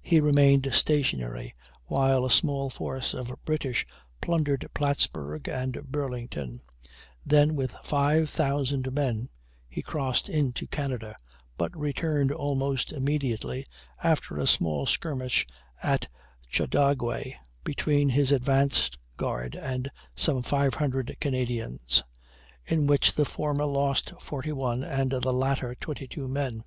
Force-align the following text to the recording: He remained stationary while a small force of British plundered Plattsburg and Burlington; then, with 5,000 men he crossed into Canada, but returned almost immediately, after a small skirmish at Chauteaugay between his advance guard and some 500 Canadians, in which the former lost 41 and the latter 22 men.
He 0.00 0.18
remained 0.18 0.72
stationary 0.72 1.54
while 1.84 2.24
a 2.24 2.30
small 2.30 2.70
force 2.70 3.12
of 3.12 3.34
British 3.44 3.86
plundered 4.18 4.66
Plattsburg 4.72 5.46
and 5.46 5.78
Burlington; 5.84 6.62
then, 7.26 7.54
with 7.54 7.76
5,000 7.84 8.90
men 8.90 9.28
he 9.68 9.82
crossed 9.82 10.30
into 10.30 10.66
Canada, 10.66 11.14
but 11.58 11.76
returned 11.76 12.32
almost 12.32 12.94
immediately, 12.94 13.66
after 14.02 14.38
a 14.38 14.46
small 14.46 14.86
skirmish 14.86 15.46
at 15.82 16.08
Chauteaugay 16.50 17.34
between 17.62 18.08
his 18.08 18.32
advance 18.32 18.90
guard 19.18 19.54
and 19.54 19.90
some 20.16 20.42
500 20.42 21.14
Canadians, 21.20 22.02
in 22.64 22.86
which 22.86 23.12
the 23.12 23.26
former 23.26 23.66
lost 23.66 24.14
41 24.18 24.82
and 24.82 25.10
the 25.12 25.30
latter 25.34 25.74
22 25.74 26.26
men. 26.26 26.64